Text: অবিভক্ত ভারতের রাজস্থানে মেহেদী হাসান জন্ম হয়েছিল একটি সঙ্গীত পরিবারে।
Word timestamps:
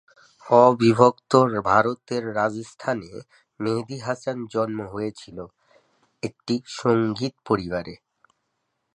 অবিভক্ত 0.45 1.31
ভারতের 1.65 2.23
রাজস্থানে 2.35 3.09
মেহেদী 3.59 3.97
হাসান 3.97 4.37
জন্ম 4.45 4.79
হয়েছিল 4.85 5.37
একটি 6.23 6.55
সঙ্গীত 6.79 7.33
পরিবারে। 7.45 7.93